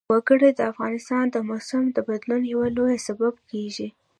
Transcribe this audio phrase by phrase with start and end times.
[0.13, 3.87] وګړي د افغانستان د موسم د بدلون یو لوی سبب کېږي.